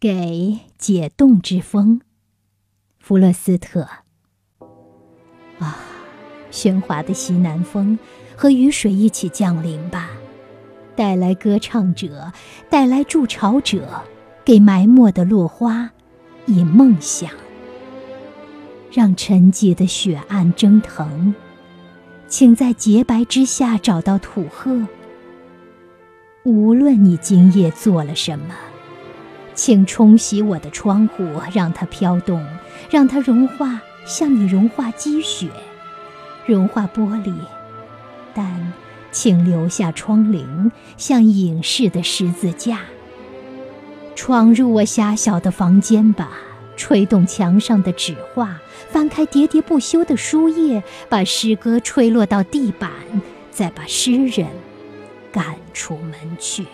[0.00, 2.00] 给解冻之风，
[3.00, 3.88] 弗勒斯特。
[5.58, 5.76] 啊，
[6.52, 7.98] 喧哗的西南风
[8.36, 10.10] 和雨水一起降临吧，
[10.94, 12.32] 带来歌唱者，
[12.70, 14.04] 带来筑巢者，
[14.44, 15.90] 给埋没的落花
[16.46, 17.28] 以梦想，
[18.92, 21.34] 让沉寂的雪岸蒸腾，
[22.28, 24.86] 请在洁白之下找到土褐。
[26.44, 28.54] 无论你今夜做了什么。
[29.58, 32.46] 请冲洗我的窗户，让它飘动，
[32.88, 35.48] 让它融化，像你融化积雪，
[36.46, 37.34] 融化玻璃。
[38.32, 38.72] 但
[39.10, 42.82] 请留下窗棂，像隐士的十字架。
[44.14, 46.30] 闯入我狭小的房间吧，
[46.76, 52.92] 吹动墙上的纸画，翻开喋喋不休的书页，把诗歌吹落到地板，
[53.50, 54.46] 再把诗人
[55.32, 56.64] 赶出门去。